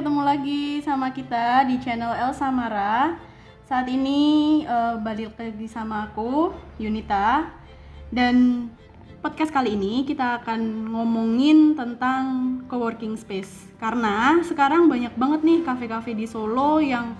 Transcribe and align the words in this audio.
ketemu 0.00 0.24
lagi 0.24 0.80
sama 0.80 1.12
kita 1.12 1.68
di 1.68 1.76
channel 1.76 2.16
El 2.16 2.32
Samara. 2.32 3.20
Saat 3.68 3.84
ini 3.84 4.64
eh, 4.64 4.96
balik 4.96 5.36
lagi 5.36 5.68
sama 5.68 6.08
aku, 6.08 6.56
Yunita. 6.80 7.52
Dan 8.08 8.64
podcast 9.20 9.52
kali 9.52 9.76
ini 9.76 10.08
kita 10.08 10.40
akan 10.40 10.88
ngomongin 10.96 11.76
tentang 11.76 12.24
coworking 12.72 13.20
space. 13.20 13.68
Karena 13.76 14.40
sekarang 14.40 14.88
banyak 14.88 15.12
banget 15.20 15.44
nih 15.44 15.60
kafe-kafe 15.68 16.16
di 16.16 16.24
Solo 16.24 16.80
yang 16.80 17.12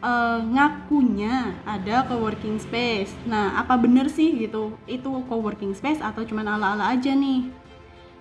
eh, 0.00 0.40
ngakunya 0.48 1.60
ada 1.68 2.08
coworking 2.08 2.56
space. 2.56 3.12
Nah, 3.28 3.60
apa 3.60 3.76
bener 3.76 4.08
sih 4.08 4.32
gitu? 4.32 4.80
Itu 4.88 5.28
coworking 5.28 5.76
space 5.76 6.00
atau 6.00 6.24
cuman 6.24 6.56
ala-ala 6.56 6.88
aja 6.88 7.12
nih? 7.12 7.52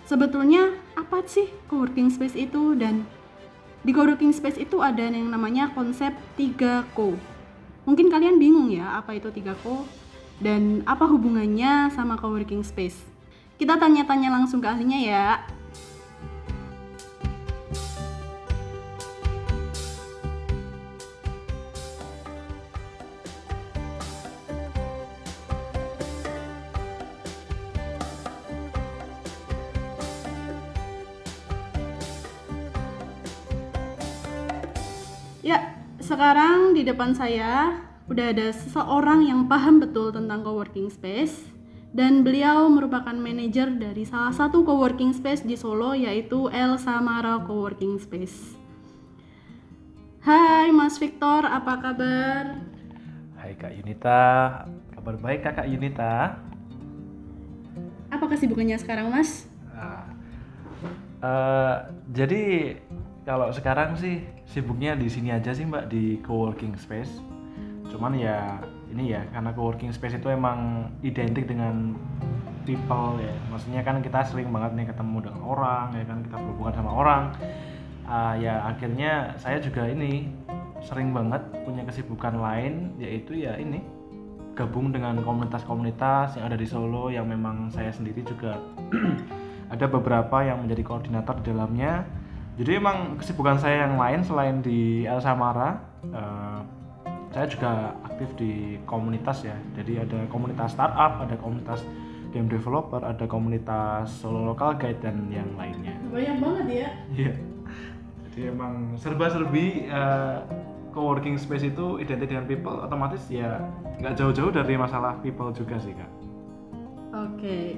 Sebetulnya 0.04 0.76
apa 1.00 1.24
sih 1.24 1.48
coworking 1.72 2.12
space 2.12 2.36
itu 2.36 2.76
dan 2.76 3.08
di 3.88 3.96
coworking 3.96 4.36
space 4.36 4.60
itu 4.60 4.84
ada 4.84 5.00
yang 5.00 5.32
namanya 5.32 5.72
konsep 5.72 6.12
3Co. 6.36 7.16
Mungkin 7.88 8.12
kalian 8.12 8.36
bingung 8.36 8.68
ya 8.68 9.00
apa 9.00 9.16
itu 9.16 9.32
3Co 9.32 9.88
dan 10.44 10.84
apa 10.84 11.08
hubungannya 11.08 11.88
sama 11.96 12.20
coworking 12.20 12.68
space. 12.68 13.00
Kita 13.56 13.80
tanya-tanya 13.80 14.28
langsung 14.28 14.60
ke 14.60 14.68
ahlinya 14.68 15.00
ya. 15.00 15.28
Sekarang 36.18 36.74
di 36.74 36.82
depan 36.82 37.14
saya 37.14 37.78
udah 38.10 38.34
ada 38.34 38.50
seseorang 38.50 39.30
yang 39.30 39.46
paham 39.46 39.78
betul 39.78 40.10
tentang 40.10 40.42
coworking 40.42 40.90
space 40.90 41.46
dan 41.94 42.26
beliau 42.26 42.66
merupakan 42.74 43.14
manajer 43.14 43.70
dari 43.78 44.02
salah 44.02 44.34
satu 44.34 44.66
coworking 44.66 45.14
space 45.14 45.46
di 45.46 45.54
Solo 45.54 45.94
yaitu 45.94 46.50
El 46.50 46.82
Samara 46.82 47.38
Coworking 47.46 48.02
Space. 48.02 48.58
Hai 50.26 50.74
Mas 50.74 50.98
Victor, 50.98 51.46
apa 51.46 51.86
kabar? 51.86 52.66
Hai 53.38 53.54
Kak 53.54 53.78
Yunita, 53.78 54.66
kabar 54.98 55.22
baik 55.22 55.46
Kakak 55.46 55.70
Yunita? 55.70 56.42
Apa 58.10 58.26
kesibukannya 58.26 58.82
sekarang 58.82 59.14
Mas? 59.14 59.46
Nah, 59.70 60.10
eh, 61.22 61.76
jadi 62.10 62.74
kalau 63.22 63.54
sekarang 63.54 63.94
sih 64.02 64.37
sibuknya 64.48 64.96
di 64.96 65.12
sini 65.12 65.36
aja 65.36 65.52
sih 65.52 65.68
Mbak 65.68 65.92
di 65.92 66.24
coworking 66.24 66.80
space. 66.80 67.20
Cuman 67.92 68.16
ya 68.16 68.64
ini 68.88 69.12
ya 69.12 69.28
karena 69.36 69.52
coworking 69.52 69.92
space 69.92 70.16
itu 70.16 70.32
emang 70.32 70.90
identik 71.04 71.46
dengan 71.46 72.00
people 72.64 73.20
ya. 73.20 73.36
Maksudnya 73.52 73.84
kan 73.84 74.00
kita 74.00 74.24
sering 74.24 74.50
banget 74.50 74.72
nih 74.80 74.88
ketemu 74.88 75.28
dengan 75.28 75.42
orang 75.44 75.86
ya 75.96 76.04
kan 76.08 76.24
kita 76.24 76.36
berhubungan 76.40 76.74
sama 76.74 76.92
orang. 76.96 77.24
Ah, 78.08 78.40
ya 78.40 78.64
akhirnya 78.64 79.36
saya 79.36 79.60
juga 79.60 79.84
ini 79.84 80.32
sering 80.80 81.12
banget 81.12 81.44
punya 81.68 81.84
kesibukan 81.84 82.40
lain 82.40 82.96
yaitu 83.02 83.36
ya 83.36 83.60
ini 83.60 83.84
gabung 84.56 84.90
dengan 84.90 85.20
komunitas-komunitas 85.22 86.40
yang 86.40 86.50
ada 86.50 86.58
di 86.58 86.66
Solo 86.66 87.14
yang 87.14 87.28
memang 87.30 87.70
saya 87.70 87.94
sendiri 87.94 88.26
juga 88.26 88.58
ada 89.74 89.86
beberapa 89.86 90.42
yang 90.42 90.66
menjadi 90.66 90.82
koordinator 90.88 91.38
di 91.44 91.54
dalamnya 91.54 92.08
jadi 92.58 92.82
emang 92.82 93.22
kesibukan 93.22 93.62
saya 93.62 93.86
yang 93.86 93.96
lain 93.96 94.22
selain 94.26 94.56
di 94.66 95.06
El 95.06 95.22
Samara 95.22 95.78
eh, 96.10 96.60
saya 97.32 97.46
juga 97.46 97.94
aktif 98.02 98.34
di 98.36 98.82
komunitas 98.90 99.46
ya 99.46 99.54
jadi 99.78 100.04
ada 100.10 100.26
komunitas 100.28 100.74
startup 100.74 101.22
ada 101.22 101.38
komunitas 101.38 101.86
game 102.34 102.50
developer 102.50 103.00
ada 103.06 103.24
komunitas 103.30 104.10
Solo 104.10 104.44
Local 104.44 104.76
Guide 104.76 105.00
dan 105.00 105.30
yang 105.32 105.48
lainnya 105.56 105.96
Banyak 106.12 106.38
banget 106.42 106.66
ya. 106.68 106.90
Iya. 107.14 107.34
Jadi 108.28 108.40
emang 108.54 108.94
serba-serbi 109.00 109.90
eh, 109.90 110.38
coworking 110.94 111.38
space 111.38 111.70
itu 111.70 112.02
identik 112.02 112.30
dengan 112.34 112.50
people 112.50 112.78
otomatis 112.82 113.22
ya 113.30 113.62
nggak 114.02 114.18
jauh-jauh 114.18 114.50
dari 114.50 114.74
masalah 114.78 115.18
people 115.22 115.54
juga 115.54 115.78
sih 115.78 115.94
kak. 115.94 116.12
Oke. 117.14 117.78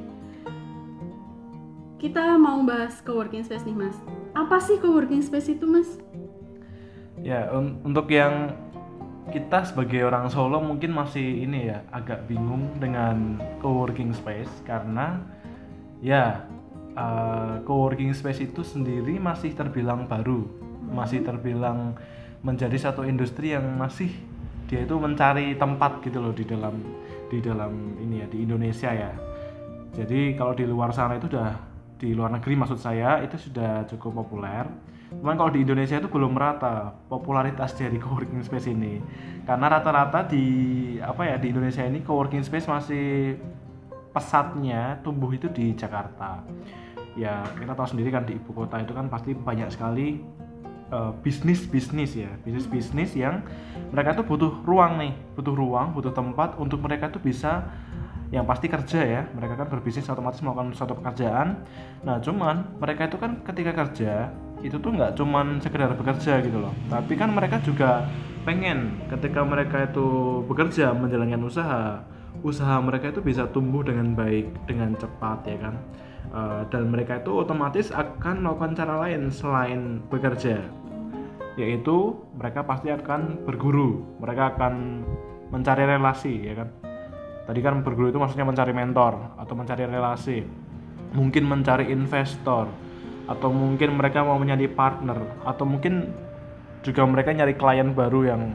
Kita 1.99 2.39
mau 2.39 2.63
bahas 2.63 3.03
coworking 3.03 3.43
space 3.43 3.67
nih 3.67 3.75
Mas. 3.75 3.99
Apa 4.31 4.63
sih 4.63 4.79
coworking 4.79 5.19
space 5.19 5.51
itu 5.51 5.67
Mas? 5.67 5.99
Ya 7.19 7.51
un- 7.51 7.75
untuk 7.83 8.07
yang 8.07 8.55
kita 9.35 9.67
sebagai 9.67 10.07
orang 10.07 10.31
Solo 10.31 10.63
mungkin 10.63 10.95
masih 10.95 11.43
ini 11.43 11.67
ya 11.67 11.83
agak 11.91 12.23
bingung 12.31 12.71
dengan 12.79 13.35
coworking 13.59 14.15
space 14.15 14.49
karena 14.63 15.19
ya 15.99 16.47
eh, 16.95 17.59
coworking 17.67 18.15
space 18.15 18.47
itu 18.47 18.63
sendiri 18.63 19.19
masih 19.19 19.51
terbilang 19.51 20.07
baru, 20.07 20.47
masih 20.95 21.19
terbilang 21.19 21.99
menjadi 22.47 22.79
satu 22.79 23.03
industri 23.03 23.51
yang 23.51 23.75
masih 23.75 24.07
dia 24.71 24.87
itu 24.87 24.95
mencari 24.95 25.51
tempat 25.59 25.99
gitu 25.99 26.23
loh 26.23 26.31
di 26.31 26.47
dalam 26.47 26.79
di 27.27 27.43
dalam 27.43 27.99
ini 27.99 28.23
ya 28.23 28.27
di 28.31 28.47
Indonesia 28.47 28.87
ya. 28.95 29.11
Jadi 29.99 30.39
kalau 30.39 30.55
di 30.55 30.63
luar 30.63 30.95
sana 30.95 31.19
itu 31.19 31.27
udah 31.27 31.68
di 31.99 32.15
luar 32.15 32.31
negeri 32.31 32.55
maksud 32.55 32.79
saya 32.79 33.19
itu 33.19 33.35
sudah 33.35 33.83
cukup 33.91 34.23
populer. 34.23 34.63
Cuman 35.09 35.35
kalau 35.35 35.51
di 35.51 35.67
Indonesia 35.67 35.99
itu 35.99 36.07
belum 36.07 36.31
merata 36.31 36.95
popularitas 37.11 37.75
dari 37.75 37.99
coworking 37.99 38.39
space 38.45 38.71
ini. 38.71 39.03
Karena 39.43 39.67
rata-rata 39.67 40.23
di 40.23 40.45
apa 41.03 41.27
ya 41.27 41.35
di 41.35 41.51
Indonesia 41.51 41.83
ini 41.83 41.99
coworking 41.99 42.45
space 42.45 42.71
masih 42.71 43.35
pesatnya 44.15 45.03
tumbuh 45.03 45.29
itu 45.35 45.51
di 45.51 45.75
Jakarta. 45.75 46.39
Ya 47.19 47.43
kita 47.59 47.75
tahu 47.75 47.87
sendiri 47.89 48.15
kan 48.15 48.23
di 48.23 48.39
ibu 48.39 48.55
kota 48.55 48.79
itu 48.79 48.95
kan 48.95 49.11
pasti 49.11 49.35
banyak 49.35 49.67
sekali 49.73 50.23
eh, 50.93 51.11
bisnis-bisnis 51.19 52.15
ya, 52.15 52.31
bisnis-bisnis 52.45 53.17
yang 53.17 53.43
mereka 53.91 54.15
tuh 54.21 54.25
butuh 54.29 54.61
ruang 54.63 55.01
nih, 55.01 55.13
butuh 55.35 55.51
ruang, 55.57 55.91
butuh 55.91 56.13
tempat 56.15 56.55
untuk 56.61 56.79
mereka 56.79 57.11
tuh 57.11 57.19
bisa 57.19 57.65
yang 58.29 58.45
pasti 58.45 58.69
kerja 58.69 58.99
ya. 59.01 59.21
Mereka 59.33 59.57
kan 59.57 59.67
berbisnis 59.69 60.09
otomatis 60.09 60.41
melakukan 60.45 60.73
suatu 60.77 60.93
pekerjaan. 60.97 61.65
Nah 62.05 62.21
cuman 62.21 62.77
mereka 62.77 63.09
itu 63.09 63.17
kan 63.17 63.41
ketika 63.45 63.73
kerja 63.73 64.29
itu 64.59 64.75
tuh 64.75 64.91
nggak 64.91 65.15
cuman 65.17 65.57
sekedar 65.63 65.89
bekerja 65.97 66.41
gitu 66.45 66.57
loh. 66.61 66.73
Tapi 66.89 67.13
kan 67.17 67.33
mereka 67.33 67.57
juga 67.65 68.05
pengen 68.45 69.01
ketika 69.09 69.41
mereka 69.41 69.89
itu 69.89 70.41
bekerja 70.45 70.93
menjalankan 70.95 71.43
usaha 71.43 71.83
usaha 72.39 72.79
mereka 72.79 73.11
itu 73.11 73.19
bisa 73.19 73.51
tumbuh 73.51 73.83
dengan 73.83 74.15
baik 74.15 74.47
dengan 74.69 74.95
cepat 74.95 75.43
ya 75.49 75.57
kan? 75.59 75.75
Eh, 76.29 76.61
dan 76.69 76.93
mereka 76.93 77.17
itu 77.19 77.41
otomatis 77.41 77.89
akan 77.89 78.45
melakukan 78.45 78.77
cara 78.77 78.95
lain 79.07 79.33
selain 79.33 80.05
bekerja. 80.07 80.61
Yaitu 81.57 82.15
mereka 82.37 82.63
pasti 82.63 82.93
akan 82.93 83.43
berguru. 83.43 84.05
Mereka 84.21 84.55
akan 84.55 85.03
mencari 85.49 85.83
relasi 85.83 86.45
ya 86.45 86.53
kan 86.61 86.69
tadi 87.49 87.65
kan 87.65 87.81
berguru 87.81 88.13
itu 88.13 88.21
maksudnya 88.21 88.45
mencari 88.45 88.77
mentor 88.77 89.33
atau 89.41 89.53
mencari 89.57 89.89
relasi 89.89 90.45
mungkin 91.17 91.49
mencari 91.49 91.89
investor 91.89 92.69
atau 93.25 93.49
mungkin 93.49 93.97
mereka 93.97 94.21
mau 94.21 94.37
menjadi 94.37 94.69
partner 94.69 95.17
atau 95.41 95.65
mungkin 95.65 96.13
juga 96.85 97.01
mereka 97.09 97.33
nyari 97.33 97.57
klien 97.57 97.89
baru 97.97 98.29
yang 98.29 98.53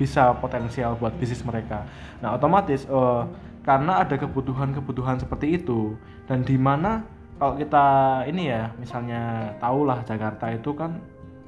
bisa 0.00 0.32
potensial 0.40 0.96
buat 0.96 1.12
bisnis 1.20 1.44
mereka. 1.44 1.84
Nah 2.24 2.32
otomatis 2.32 2.88
eh, 2.88 3.22
karena 3.68 4.00
ada 4.00 4.16
kebutuhan-kebutuhan 4.16 5.20
seperti 5.20 5.60
itu 5.60 6.00
dan 6.24 6.40
di 6.40 6.56
mana 6.56 7.04
kalau 7.36 7.60
kita 7.60 7.84
ini 8.32 8.48
ya 8.48 8.72
misalnya 8.80 9.52
tahulah 9.60 10.08
Jakarta 10.08 10.48
itu 10.48 10.72
kan 10.72 10.96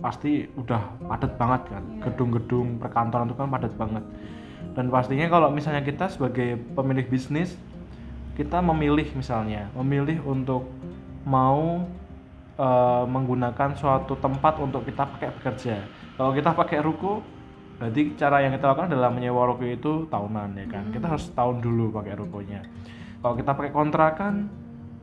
pasti 0.04 0.44
udah 0.52 1.00
padat 1.08 1.32
banget 1.40 1.62
kan. 1.72 1.84
Gedung-gedung 2.12 2.76
perkantoran 2.76 3.32
itu 3.32 3.36
kan 3.40 3.48
padat 3.48 3.72
banget 3.72 4.04
dan 4.74 4.90
pastinya 4.90 5.30
kalau 5.30 5.48
misalnya 5.54 5.86
kita 5.86 6.10
sebagai 6.10 6.58
pemilik 6.74 7.06
bisnis 7.06 7.54
kita 8.34 8.58
memilih 8.58 9.06
misalnya 9.14 9.70
memilih 9.78 10.18
untuk 10.26 10.66
mau 11.24 11.86
eh, 12.58 13.04
menggunakan 13.06 13.78
suatu 13.78 14.18
tempat 14.18 14.60
untuk 14.60 14.84
kita 14.84 15.06
pakai 15.06 15.30
bekerja. 15.40 15.76
Kalau 16.14 16.30
kita 16.34 16.50
pakai 16.54 16.78
ruko 16.82 17.22
berarti 17.74 18.14
cara 18.14 18.38
yang 18.38 18.54
kita 18.54 18.70
lakukan 18.70 18.94
adalah 18.94 19.10
menyewa 19.10 19.50
ruko 19.50 19.66
itu 19.66 20.06
tahunan 20.10 20.58
ya 20.58 20.66
kan? 20.66 20.84
Kita 20.90 21.06
harus 21.10 21.26
tahun 21.30 21.62
dulu 21.62 21.94
pakai 21.94 22.14
rukonya. 22.18 22.60
Kalau 23.22 23.34
kita 23.34 23.50
pakai 23.56 23.72
kontrakan 23.72 24.34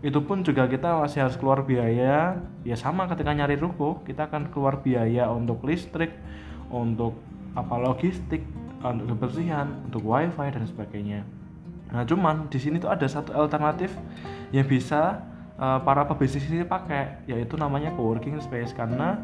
itu 0.01 0.17
pun 0.23 0.41
juga 0.41 0.65
kita 0.65 0.99
masih 0.99 1.23
harus 1.23 1.35
keluar 1.39 1.63
biaya. 1.63 2.39
Ya 2.67 2.75
sama 2.75 3.07
ketika 3.07 3.31
nyari 3.31 3.55
ruko 3.55 4.03
kita 4.03 4.27
akan 4.27 4.51
keluar 4.51 4.83
biaya 4.83 5.31
untuk 5.31 5.63
listrik 5.63 6.11
untuk 6.71 7.15
apa 7.51 7.75
logistik 7.75 8.43
untuk 8.89 9.13
kebersihan 9.13 9.67
untuk 9.85 10.01
wifi 10.01 10.47
dan 10.49 10.65
sebagainya. 10.65 11.21
Nah 11.93 12.01
cuman 12.07 12.49
di 12.49 12.57
sini 12.57 12.81
tuh 12.81 12.89
ada 12.89 13.05
satu 13.05 13.35
alternatif 13.35 13.93
yang 14.49 14.65
bisa 14.65 15.21
eh, 15.61 15.79
para 15.85 16.07
pebisnis 16.09 16.49
ini 16.49 16.65
pakai 16.65 17.21
yaitu 17.29 17.59
namanya 17.61 17.93
coworking 17.93 18.41
space. 18.41 18.73
Karena 18.73 19.21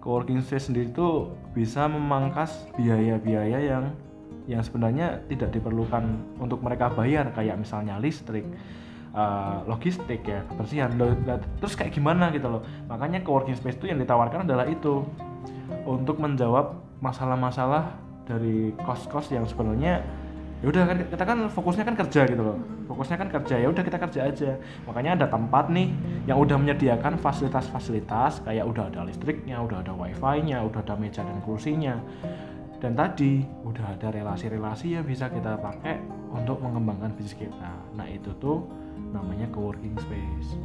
coworking 0.00 0.40
space 0.40 0.72
sendiri 0.72 0.88
itu 0.88 1.36
bisa 1.52 1.84
memangkas 1.84 2.64
biaya-biaya 2.80 3.60
yang 3.60 3.84
yang 4.44 4.60
sebenarnya 4.60 5.24
tidak 5.28 5.52
diperlukan 5.52 6.04
untuk 6.40 6.64
mereka 6.64 6.88
bayar. 6.92 7.28
Kayak 7.36 7.60
misalnya 7.60 8.00
listrik 8.00 8.44
uh, 9.12 9.60
logistik 9.68 10.24
ya 10.24 10.44
kebersihan. 10.48 10.96
Terus 11.60 11.74
kayak 11.76 11.92
gimana 11.92 12.32
gitu 12.32 12.48
loh. 12.48 12.62
Makanya 12.88 13.20
coworking 13.20 13.56
space 13.56 13.76
itu 13.76 13.92
yang 13.92 14.00
ditawarkan 14.00 14.48
adalah 14.48 14.64
itu. 14.64 15.04
Untuk 15.84 16.20
menjawab 16.20 16.80
masalah-masalah 17.00 18.03
dari 18.24 18.72
kos-kos 18.80 19.32
yang 19.32 19.44
sebenarnya 19.44 20.00
ya 20.64 20.72
udah 20.72 20.82
kan 20.88 20.96
kita 21.04 21.24
kan 21.28 21.38
fokusnya 21.52 21.84
kan 21.84 21.96
kerja 22.00 22.20
gitu 22.24 22.40
loh. 22.40 22.56
Fokusnya 22.88 23.16
kan 23.20 23.28
kerja 23.28 23.60
ya 23.60 23.68
udah 23.68 23.84
kita 23.84 23.98
kerja 24.00 24.20
aja. 24.32 24.50
Makanya 24.88 25.10
ada 25.20 25.26
tempat 25.28 25.68
nih 25.68 25.92
yang 26.24 26.40
udah 26.40 26.56
menyediakan 26.56 27.20
fasilitas-fasilitas 27.20 28.40
kayak 28.48 28.64
udah 28.64 28.88
ada 28.88 29.04
listriknya 29.04 29.60
udah 29.60 29.84
ada 29.84 29.92
wifi-nya 29.92 30.64
udah 30.64 30.80
ada 30.80 30.96
meja 30.96 31.20
dan 31.20 31.36
kursinya. 31.44 32.00
Dan 32.80 32.96
tadi 32.96 33.44
udah 33.64 33.96
ada 33.96 34.08
relasi-relasi 34.12 34.96
yang 34.96 35.04
bisa 35.04 35.28
kita 35.28 35.56
pakai 35.60 36.00
untuk 36.32 36.60
mengembangkan 36.64 37.12
bisnis 37.16 37.36
kita. 37.36 37.72
Nah 37.96 38.08
itu 38.08 38.32
tuh 38.40 38.64
namanya 39.12 39.48
coworking 39.52 39.96
space. 40.00 40.56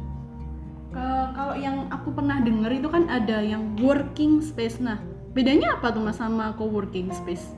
Ke 0.96 1.06
kalau 1.36 1.54
yang 1.54 1.88
aku 1.92 2.08
pernah 2.12 2.40
denger 2.40 2.72
itu 2.82 2.88
kan 2.88 3.04
ada 3.08 3.44
yang 3.44 3.76
working 3.80 4.40
space. 4.40 4.80
Nah 4.80 5.00
bedanya 5.30 5.78
apa 5.78 5.94
tuh 5.94 6.02
mas 6.02 6.18
sama 6.18 6.52
coworking 6.58 7.10
space? 7.14 7.54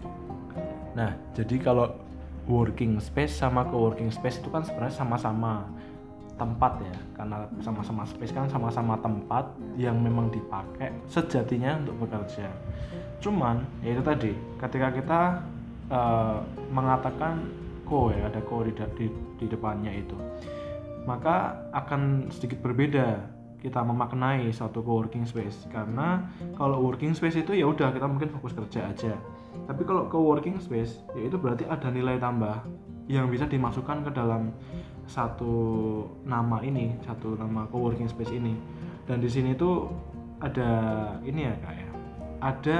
Nah 0.92 1.16
jadi 1.32 1.56
kalau 1.60 1.96
working 2.50 2.98
space 2.98 3.38
sama 3.38 3.62
co-working 3.70 4.10
space 4.10 4.42
itu 4.42 4.50
kan 4.50 4.66
sebenarnya 4.66 4.94
sama-sama 4.98 5.66
tempat 6.36 6.82
ya. 6.82 6.96
Karena 7.14 7.46
sama-sama 7.62 8.02
space 8.04 8.34
kan 8.34 8.50
sama-sama 8.50 8.98
tempat 8.98 9.46
yang 9.78 9.96
memang 10.02 10.28
dipakai 10.28 10.90
sejatinya 11.06 11.78
untuk 11.80 12.06
bekerja. 12.08 12.50
Cuman 13.22 13.62
ya 13.86 13.94
itu 13.94 14.02
tadi 14.02 14.32
ketika 14.58 14.88
kita 14.90 15.20
uh, 15.88 16.42
mengatakan 16.74 17.46
co 17.86 18.10
ya 18.10 18.26
ada 18.26 18.40
co 18.42 18.64
di, 18.66 18.72
di, 18.98 19.06
di 19.38 19.46
depannya 19.46 19.92
itu 19.92 20.16
maka 21.02 21.66
akan 21.74 22.30
sedikit 22.30 22.62
berbeda 22.62 23.18
kita 23.62 23.78
memaknai 23.78 24.50
suatu 24.50 24.82
co-working 24.82 25.22
space. 25.22 25.70
Karena 25.70 26.26
kalau 26.58 26.82
working 26.82 27.14
space 27.14 27.38
itu 27.38 27.54
ya 27.54 27.70
udah 27.70 27.94
kita 27.94 28.10
mungkin 28.10 28.34
fokus 28.34 28.58
kerja 28.58 28.90
aja. 28.90 29.14
Tapi 29.70 29.86
kalau 29.86 30.10
co-working 30.10 30.58
space 30.58 30.98
ya 31.14 31.30
itu 31.30 31.38
berarti 31.38 31.62
ada 31.70 31.86
nilai 31.94 32.18
tambah 32.18 32.66
yang 33.06 33.30
bisa 33.30 33.46
dimasukkan 33.46 34.02
ke 34.02 34.10
dalam 34.10 34.50
satu 35.06 35.54
nama 36.26 36.58
ini 36.66 36.98
satu 37.06 37.38
nama 37.38 37.70
co-working 37.70 38.10
space 38.10 38.34
ini. 38.34 38.58
Dan 39.06 39.22
di 39.22 39.30
sini 39.30 39.54
tuh 39.54 39.86
ada 40.42 40.70
ini 41.22 41.46
ya 41.46 41.54
kak 41.62 41.74
ya. 41.78 41.88
Ada 42.42 42.78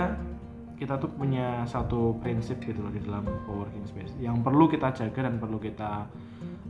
kita 0.74 0.98
tuh 0.98 1.14
punya 1.14 1.62
satu 1.62 2.18
prinsip 2.18 2.58
gitu 2.58 2.82
loh 2.82 2.90
di 2.90 2.98
dalam 2.98 3.22
co-working 3.46 3.86
space. 3.86 4.18
Yang 4.18 4.42
perlu 4.42 4.66
kita 4.66 4.90
jaga 4.90 5.30
dan 5.30 5.38
perlu 5.38 5.62
kita 5.62 6.10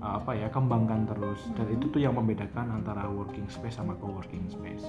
apa 0.03 0.35
ya 0.35 0.51
kembangkan 0.51 1.07
terus. 1.07 1.41
Dan 1.55 1.71
itu 1.71 1.87
tuh 1.89 2.03
yang 2.03 2.19
membedakan 2.19 2.83
antara 2.83 3.07
working 3.07 3.47
space 3.47 3.79
sama 3.79 3.95
co-working 4.03 4.51
space. 4.51 4.83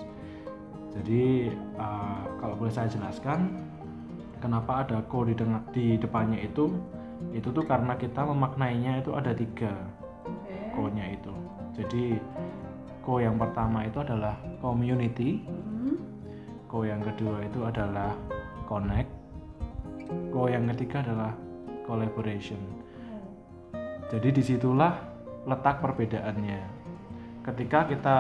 Jadi 0.94 1.50
uh, 1.78 2.22
kalau 2.38 2.58
boleh 2.58 2.74
saya 2.74 2.90
jelaskan 2.90 3.50
kenapa 4.38 4.86
ada 4.86 5.02
co 5.10 5.26
di, 5.26 5.34
di 5.74 5.86
depannya 5.98 6.42
itu? 6.42 6.70
Itu 7.32 7.50
tuh 7.56 7.66
karena 7.66 7.96
kita 7.96 8.28
memaknainya 8.28 9.02
itu 9.02 9.16
ada 9.16 9.32
tiga 9.32 9.74
co-nya 10.74 11.14
itu. 11.14 11.34
Jadi 11.78 12.18
co 13.02 13.22
yang 13.22 13.38
pertama 13.38 13.86
itu 13.86 14.02
adalah 14.02 14.38
community. 14.60 15.46
Hmm. 15.48 15.98
co 16.70 16.86
yang 16.86 17.02
kedua 17.06 17.46
itu 17.46 17.60
adalah 17.66 18.14
connect. 18.66 19.10
Co 20.34 20.50
yang 20.50 20.66
ketiga 20.74 21.06
adalah 21.06 21.34
collaboration 21.86 22.83
jadi 24.14 24.30
di 24.30 24.44
situlah 24.46 24.94
letak 25.50 25.82
perbedaannya. 25.82 26.62
Ketika 27.42 27.90
kita 27.90 28.18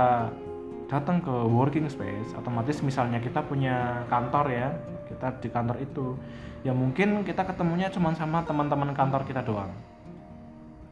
datang 0.89 1.21
ke 1.21 1.35
working 1.45 1.85
space, 1.85 2.33
otomatis 2.33 2.81
misalnya 2.81 3.21
kita 3.21 3.45
punya 3.45 4.01
kantor 4.09 4.45
ya, 4.49 4.73
kita 5.05 5.37
di 5.37 5.49
kantor 5.53 5.77
itu, 5.85 6.17
ya 6.65 6.73
mungkin 6.73 7.21
kita 7.21 7.45
ketemunya 7.45 7.93
cuma 7.93 8.09
sama 8.17 8.41
teman-teman 8.41 8.89
kantor 8.97 9.21
kita 9.21 9.45
doang. 9.45 9.69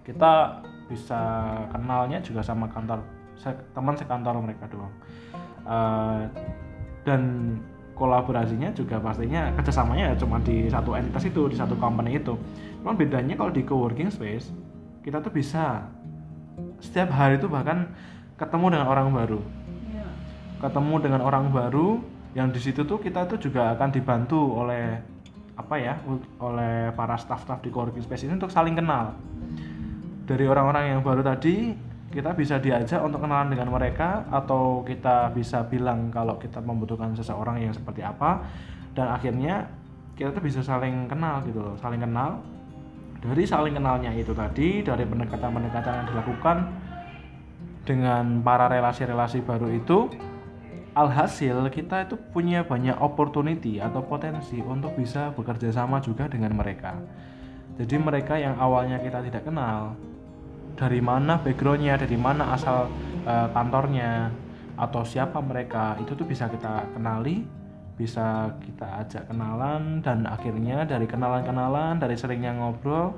Kita 0.06 0.62
bisa 0.86 1.20
kenalnya 1.74 2.22
juga 2.22 2.46
sama 2.46 2.70
kantor 2.70 3.02
teman 3.74 3.98
sekantor 3.98 4.38
mereka 4.38 4.70
doang. 4.70 4.94
Uh, 5.66 6.30
dan 7.02 7.58
kolaborasinya 7.98 8.70
juga 8.74 8.98
pastinya 9.02 9.50
kerjasamanya 9.58 10.14
ya 10.14 10.16
cuma 10.18 10.42
di 10.42 10.70
satu 10.70 10.94
entitas 10.94 11.26
itu 11.26 11.50
di 11.50 11.58
satu 11.58 11.74
company 11.82 12.22
itu. 12.22 12.38
Cuman 12.86 12.94
bedanya 12.98 13.34
kalau 13.34 13.50
di 13.50 13.66
coworking 13.66 14.14
space 14.14 14.50
kita 15.02 15.22
tuh 15.22 15.34
bisa. 15.34 15.86
Setiap 16.82 17.14
hari 17.14 17.38
itu 17.38 17.46
bahkan 17.46 17.90
ketemu 18.38 18.78
dengan 18.78 18.88
orang 18.90 19.08
baru. 19.14 19.42
Iya. 19.92 20.08
ketemu 20.62 20.96
dengan 21.02 21.22
orang 21.26 21.46
baru 21.54 22.02
yang 22.38 22.50
di 22.54 22.62
situ 22.62 22.86
tuh 22.86 23.02
kita 23.02 23.26
tuh 23.26 23.38
juga 23.38 23.74
akan 23.78 23.90
dibantu 23.92 24.40
oleh 24.62 24.98
apa 25.58 25.76
ya 25.78 26.00
oleh 26.42 26.90
para 26.96 27.20
staff-staff 27.20 27.62
di 27.62 27.70
coworking 27.70 28.02
space 28.02 28.26
ini 28.26 28.38
untuk 28.38 28.50
saling 28.50 28.74
kenal. 28.74 29.14
Dari 30.26 30.46
orang-orang 30.48 30.96
yang 30.96 31.02
baru 31.02 31.22
tadi 31.22 31.76
kita 32.12 32.36
bisa 32.36 32.60
diajak 32.60 33.00
untuk 33.02 33.24
kenalan 33.24 33.52
dengan 33.52 33.72
mereka 33.72 34.26
atau 34.30 34.84
kita 34.84 35.32
bisa 35.32 35.64
bilang 35.66 36.12
kalau 36.12 36.36
kita 36.38 36.60
membutuhkan 36.60 37.14
seseorang 37.14 37.62
yang 37.62 37.74
seperti 37.74 38.02
apa. 38.02 38.42
Dan 38.92 39.08
akhirnya 39.08 39.72
kita 40.22 40.38
tuh 40.38 40.44
bisa 40.44 40.62
saling 40.62 41.10
kenal 41.10 41.42
gitu 41.42 41.58
loh 41.58 41.76
saling 41.82 41.98
kenal 41.98 42.38
dari 43.22 43.46
saling 43.46 43.78
kenalnya 43.78 44.10
itu 44.18 44.34
tadi 44.34 44.82
dari 44.82 45.06
pendekatan-pendekatan 45.06 45.94
yang 45.94 46.08
dilakukan 46.10 46.58
dengan 47.86 48.42
para 48.42 48.66
relasi-relasi 48.66 49.46
baru 49.46 49.70
itu 49.70 50.10
alhasil 50.98 51.70
kita 51.72 52.10
itu 52.10 52.18
punya 52.34 52.66
banyak 52.66 52.98
opportunity 53.00 53.80
atau 53.80 54.04
potensi 54.04 54.60
untuk 54.60 54.98
bisa 54.98 55.32
bekerja 55.32 55.72
sama 55.72 56.04
juga 56.04 56.28
dengan 56.28 56.52
mereka. 56.58 56.98
Jadi 57.80 57.96
mereka 57.96 58.36
yang 58.36 58.60
awalnya 58.60 59.00
kita 59.00 59.24
tidak 59.24 59.48
kenal 59.48 59.96
dari 60.76 61.00
mana 61.00 61.40
backgroundnya 61.40 61.96
dari 61.96 62.18
mana 62.20 62.58
asal 62.58 62.92
uh, 63.24 63.48
kantornya 63.54 64.34
atau 64.76 65.06
siapa 65.06 65.40
mereka 65.40 65.96
itu 66.02 66.18
tuh 66.18 66.26
bisa 66.26 66.50
kita 66.50 66.90
kenali 66.98 67.46
bisa 68.02 68.58
kita 68.66 69.06
ajak 69.06 69.30
kenalan 69.30 70.02
dan 70.02 70.26
akhirnya 70.26 70.90
dari 70.90 71.06
kenalan-kenalan 71.06 72.02
dari 72.02 72.18
seringnya 72.18 72.58
ngobrol 72.58 73.14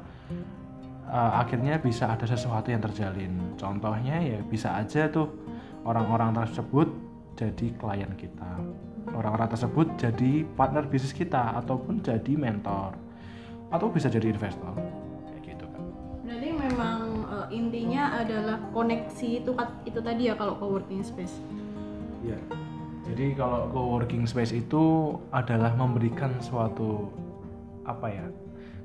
uh, 1.07 1.31
akhirnya 1.39 1.79
bisa 1.79 2.11
ada 2.11 2.27
sesuatu 2.27 2.67
yang 2.67 2.83
terjalin. 2.83 3.55
Contohnya 3.55 4.19
ya 4.19 4.43
bisa 4.43 4.75
aja 4.75 5.07
tuh 5.07 5.31
orang-orang 5.87 6.35
tersebut 6.35 6.91
jadi 7.39 7.71
klien 7.79 8.11
kita. 8.19 8.59
Orang-orang 9.15 9.47
tersebut 9.55 9.87
jadi 9.95 10.43
partner 10.59 10.83
bisnis 10.91 11.15
kita 11.15 11.55
ataupun 11.63 12.03
jadi 12.03 12.35
mentor 12.35 12.99
atau 13.71 13.87
bisa 13.87 14.11
jadi 14.11 14.35
investor. 14.35 14.75
Kayak 15.31 15.41
gitu 15.47 15.65
kan 15.71 15.83
berarti 16.27 16.49
memang 16.51 17.23
uh, 17.31 17.47
intinya 17.55 18.19
adalah 18.19 18.59
koneksi 18.75 19.47
itu 19.47 19.51
itu 19.87 19.99
tadi 20.03 20.27
ya 20.27 20.35
kalau 20.35 20.59
co-working 20.59 20.99
space? 20.99 21.39
Ya 22.19 22.35
jadi 23.03 23.35
kalau 23.35 23.67
co-working 23.75 24.23
space 24.23 24.55
itu 24.55 25.15
adalah 25.35 25.75
memberikan 25.75 26.39
suatu 26.39 27.11
apa 27.83 28.07
ya? 28.07 28.25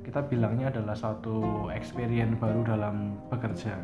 Kita 0.02 0.26
bilangnya 0.26 0.74
adalah 0.74 0.98
suatu 0.98 1.68
experience 1.70 2.34
baru 2.42 2.66
dalam 2.66 3.14
bekerja. 3.30 3.78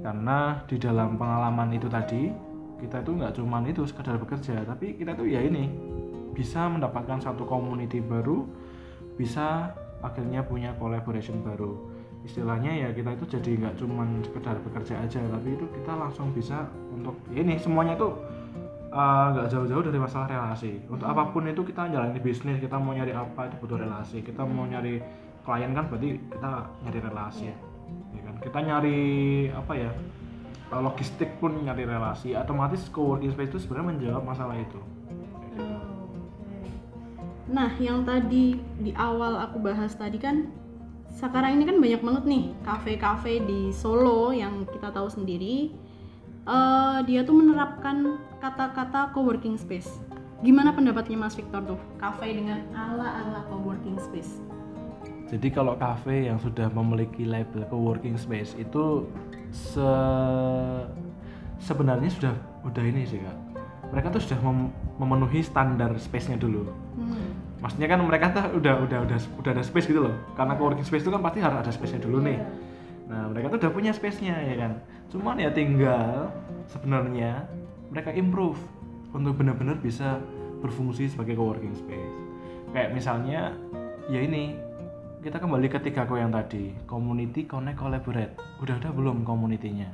Karena 0.00 0.64
di 0.64 0.80
dalam 0.80 1.20
pengalaman 1.20 1.76
itu 1.76 1.90
tadi 1.92 2.32
kita 2.80 3.04
itu 3.04 3.10
nggak 3.20 3.36
cuma 3.36 3.60
itu 3.68 3.84
sekedar 3.84 4.16
bekerja, 4.16 4.64
tapi 4.64 4.96
kita 4.96 5.12
tuh 5.12 5.28
ya 5.28 5.44
ini 5.44 5.68
bisa 6.32 6.64
mendapatkan 6.70 7.20
satu 7.20 7.44
community 7.44 8.00
baru, 8.00 8.48
bisa 9.20 9.76
akhirnya 10.00 10.40
punya 10.40 10.72
collaboration 10.80 11.44
baru. 11.44 11.76
Istilahnya 12.24 12.72
ya 12.72 12.88
kita 12.96 13.12
itu 13.12 13.24
jadi 13.36 13.50
nggak 13.60 13.74
cuma 13.76 14.08
sekedar 14.24 14.56
bekerja 14.64 15.04
aja, 15.04 15.20
tapi 15.20 15.48
itu 15.52 15.68
kita 15.68 15.92
langsung 15.92 16.32
bisa 16.32 16.64
untuk 16.94 17.18
ya 17.28 17.44
ini 17.44 17.60
semuanya 17.60 17.98
tuh 18.00 18.16
nggak 18.90 19.46
uh, 19.46 19.50
jauh-jauh 19.50 19.86
dari 19.86 19.98
masalah 20.02 20.26
relasi. 20.26 20.82
Untuk 20.90 21.06
apa 21.06 21.30
pun 21.30 21.46
itu 21.46 21.62
kita 21.62 21.86
jalani 21.86 22.18
bisnis 22.18 22.58
kita 22.58 22.74
mau 22.74 22.90
nyari 22.90 23.14
apa 23.14 23.46
itu 23.46 23.56
butuh 23.62 23.78
relasi. 23.78 24.18
Kita 24.26 24.42
mau 24.42 24.66
nyari 24.66 24.98
klien 25.46 25.70
kan 25.70 25.86
berarti 25.86 26.18
kita 26.18 26.50
nyari 26.82 26.98
relasi. 26.98 27.46
Ya 28.10 28.20
kan? 28.26 28.34
Kita 28.42 28.58
nyari 28.58 28.98
apa 29.54 29.72
ya 29.78 29.90
logistik 30.74 31.38
pun 31.38 31.54
nyari 31.62 31.86
relasi. 31.86 32.34
Otomatis 32.34 32.90
co-working 32.90 33.30
space 33.30 33.50
itu 33.54 33.58
sebenarnya 33.62 33.86
menjawab 33.94 34.22
masalah 34.26 34.58
itu. 34.58 34.80
Nah 37.50 37.70
yang 37.78 38.02
tadi 38.02 38.58
di 38.58 38.90
awal 38.94 39.38
aku 39.38 39.58
bahas 39.62 39.94
tadi 39.94 40.18
kan 40.18 40.50
sekarang 41.10 41.58
ini 41.58 41.66
kan 41.66 41.82
banyak 41.82 42.02
banget 42.02 42.24
nih 42.26 42.44
kafe-kafe 42.62 43.42
di 43.42 43.74
Solo 43.74 44.34
yang 44.34 44.66
kita 44.66 44.90
tahu 44.90 45.06
sendiri. 45.06 45.74
Uh, 46.40 47.04
dia 47.04 47.20
tuh 47.22 47.36
menerapkan 47.36 48.18
kata-kata 48.40 49.12
co-working 49.12 49.60
space. 49.60 50.00
gimana 50.40 50.72
pendapatnya 50.72 51.20
Mas 51.20 51.36
Victor 51.36 51.60
tuh 51.68 51.80
cafe 52.00 52.32
dengan 52.32 52.64
ala-ala 52.72 53.44
co-working 53.52 54.00
space? 54.00 54.40
Jadi 55.28 55.52
kalau 55.52 55.76
cafe 55.76 56.32
yang 56.32 56.40
sudah 56.40 56.72
memiliki 56.72 57.28
label 57.28 57.68
co-working 57.68 58.16
space 58.16 58.56
itu 58.56 59.04
se 59.52 59.90
sebenarnya 61.60 62.08
sudah 62.08 62.32
udah 62.64 62.82
ini 62.82 63.04
sih 63.04 63.20
kak. 63.20 63.36
Mereka 63.92 64.16
tuh 64.16 64.22
sudah 64.24 64.40
mem- 64.40 64.72
memenuhi 64.96 65.44
standar 65.44 65.92
space-nya 66.00 66.40
dulu. 66.40 66.72
Hmm. 66.96 67.36
Maksudnya 67.60 67.92
kan 67.92 68.00
mereka 68.00 68.32
tuh 68.32 68.56
udah 68.56 68.74
udah 68.80 68.98
udah 69.04 69.18
udah 69.44 69.50
ada 69.52 69.62
space 69.62 69.92
gitu 69.92 70.08
loh. 70.08 70.16
Karena 70.34 70.56
co-working 70.56 70.88
space 70.88 71.04
itu 71.04 71.12
kan 71.12 71.20
pasti 71.20 71.44
harus 71.44 71.60
ada 71.60 71.70
space-nya 71.70 72.00
dulu 72.00 72.24
nih. 72.24 72.40
Nah, 73.12 73.28
mereka 73.28 73.52
tuh 73.52 73.58
udah 73.60 73.72
punya 73.76 73.92
space-nya 73.92 74.40
ya 74.40 74.56
kan. 74.56 74.72
Cuman 75.12 75.36
ya 75.36 75.52
tinggal 75.52 76.32
sebenarnya 76.64 77.44
mereka 77.90 78.14
improve 78.14 78.58
untuk 79.10 79.38
benar-benar 79.42 79.82
bisa 79.82 80.22
berfungsi 80.62 81.10
sebagai 81.10 81.34
co-working 81.34 81.74
space. 81.74 82.14
Kayak 82.70 82.94
misalnya 82.94 83.54
ya 84.06 84.20
ini 84.22 84.54
kita 85.20 85.36
kembali 85.36 85.68
ke 85.68 85.78
tiga 85.84 86.08
ko 86.08 86.16
yang 86.16 86.32
tadi, 86.32 86.72
community, 86.88 87.44
connect, 87.44 87.76
collaborate. 87.76 88.32
Udah 88.62 88.80
ada 88.80 88.88
belum 88.88 89.26
community-nya? 89.26 89.90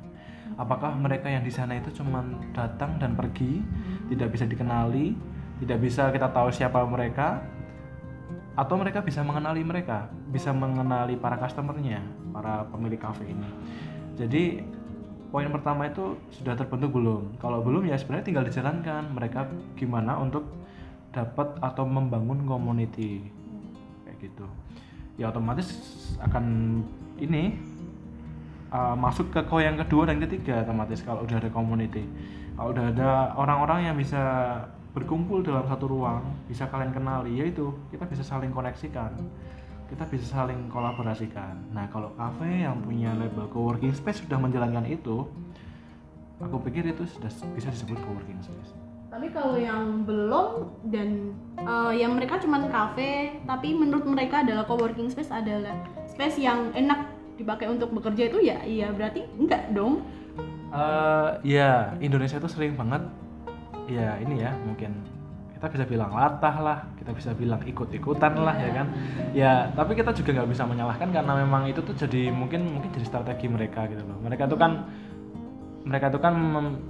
Apakah 0.54 0.94
mereka 0.94 1.26
yang 1.26 1.42
di 1.42 1.50
sana 1.50 1.76
itu 1.76 1.90
cuman 1.90 2.54
datang 2.54 2.96
dan 3.02 3.18
pergi, 3.18 3.58
tidak 4.06 4.30
bisa 4.30 4.46
dikenali, 4.46 5.18
tidak 5.64 5.78
bisa 5.82 6.14
kita 6.14 6.30
tahu 6.30 6.48
siapa 6.54 6.78
mereka, 6.86 7.42
atau 8.54 8.78
mereka 8.78 9.02
bisa 9.02 9.20
mengenali 9.26 9.60
mereka, 9.66 10.08
bisa 10.30 10.54
mengenali 10.54 11.18
para 11.18 11.36
customernya, 11.36 12.00
para 12.30 12.64
pemilik 12.70 12.96
cafe 12.96 13.28
ini. 13.28 13.50
Jadi 14.16 14.64
poin 15.30 15.48
pertama 15.50 15.88
itu 15.90 16.16
sudah 16.30 16.54
terbentuk 16.54 16.94
belum? 16.94 17.38
Kalau 17.42 17.60
belum 17.62 17.86
ya 17.86 17.98
sebenarnya 17.98 18.26
tinggal 18.26 18.44
dijalankan 18.46 19.10
mereka 19.12 19.50
gimana 19.74 20.18
untuk 20.18 20.46
dapat 21.10 21.56
atau 21.64 21.84
membangun 21.88 22.44
community 22.44 23.24
kayak 24.04 24.18
gitu. 24.20 24.46
Ya 25.16 25.32
otomatis 25.32 25.68
akan 26.20 26.44
ini 27.16 27.56
uh, 28.68 28.92
masuk 28.92 29.32
ke 29.32 29.40
ko 29.48 29.58
yang 29.62 29.80
kedua 29.80 30.08
dan 30.08 30.20
ketiga 30.20 30.62
otomatis 30.62 31.00
kalau 31.00 31.24
udah 31.24 31.40
ada 31.40 31.50
community. 31.50 32.04
Kalau 32.56 32.72
udah 32.72 32.86
ada 32.92 33.10
orang-orang 33.36 33.92
yang 33.92 33.96
bisa 33.96 34.22
berkumpul 34.96 35.44
dalam 35.44 35.68
satu 35.68 35.92
ruang, 35.92 36.24
bisa 36.48 36.64
kalian 36.72 36.88
kenali, 36.88 37.36
yaitu 37.36 37.68
kita 37.92 38.08
bisa 38.08 38.24
saling 38.24 38.48
koneksikan, 38.48 39.12
kita 39.86 40.04
bisa 40.10 40.26
saling 40.26 40.66
kolaborasikan. 40.66 41.54
Nah, 41.70 41.86
kalau 41.94 42.10
cafe 42.18 42.66
yang 42.66 42.82
punya 42.82 43.14
label 43.14 43.46
coworking 43.50 43.94
space 43.94 44.22
sudah 44.22 44.38
menjalankan 44.38 44.82
itu, 44.86 45.26
aku 46.42 46.56
pikir 46.66 46.90
itu 46.90 47.06
sudah 47.06 47.30
bisa 47.54 47.68
disebut 47.70 47.98
coworking 48.02 48.42
space. 48.42 48.74
Tapi 49.06 49.30
kalau 49.30 49.56
yang 49.56 50.02
belum 50.02 50.66
dan 50.90 51.32
eh, 51.56 51.92
yang 52.02 52.18
mereka 52.18 52.42
cuman 52.42 52.66
cafe, 52.68 53.38
tapi 53.46 53.72
menurut 53.72 54.04
mereka 54.04 54.42
adalah 54.42 54.66
co-working 54.66 55.08
space 55.08 55.30
adalah 55.30 55.72
space 56.10 56.42
yang 56.42 56.74
enak 56.74 57.06
dipakai 57.38 57.70
untuk 57.70 57.92
bekerja 57.92 58.32
itu 58.32 58.38
ya 58.42 58.58
iya 58.66 58.90
berarti 58.90 59.22
enggak 59.38 59.70
dong. 59.72 60.02
Eh, 60.74 61.30
ya 61.46 61.94
Indonesia 62.02 62.42
itu 62.42 62.50
sering 62.50 62.74
banget, 62.74 63.06
ya 63.86 64.18
ini 64.18 64.42
ya 64.42 64.52
mungkin 64.66 65.15
kita 65.56 65.72
bisa 65.72 65.84
bilang 65.88 66.12
latah 66.12 66.56
lah, 66.60 66.78
kita 67.00 67.16
bisa 67.16 67.32
bilang 67.32 67.64
ikut-ikutan 67.64 68.36
lah 68.36 68.56
ya 68.60 68.70
kan. 68.76 68.86
Ya 69.32 69.52
tapi 69.72 69.96
kita 69.96 70.12
juga 70.12 70.36
nggak 70.36 70.52
bisa 70.52 70.68
menyalahkan 70.68 71.08
karena 71.08 71.32
memang 71.32 71.64
itu 71.72 71.80
tuh 71.80 71.96
jadi 71.96 72.28
mungkin 72.28 72.76
mungkin 72.76 72.92
jadi 72.92 73.08
strategi 73.08 73.48
mereka 73.48 73.88
gitu 73.88 74.04
loh. 74.04 74.20
Mereka 74.20 74.52
tuh 74.52 74.60
kan 74.60 74.84
mereka 75.88 76.12
tuh 76.12 76.20
kan 76.20 76.36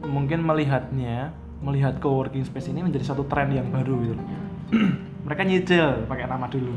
mungkin 0.03 0.43
melihatnya 0.43 1.31
melihat 1.63 2.03
co-working 2.03 2.43
space 2.43 2.69
ini 2.69 2.83
menjadi 2.83 3.15
satu 3.15 3.23
tren 3.31 3.55
yang 3.55 3.71
baru 3.71 3.95
gitu 4.03 4.15
loh. 4.19 4.27
mereka 5.27 5.43
nyicil 5.43 6.07
pakai 6.07 6.27
nama 6.27 6.47
dulu. 6.47 6.75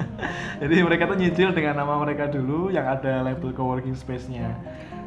Jadi 0.64 0.74
mereka 0.80 1.08
tuh 1.08 1.16
nyicil 1.20 1.52
dengan 1.52 1.84
nama 1.84 2.00
mereka 2.00 2.28
dulu 2.28 2.72
yang 2.72 2.88
ada 2.88 3.20
label 3.20 3.52
co-working 3.52 3.92
space-nya. 3.92 4.56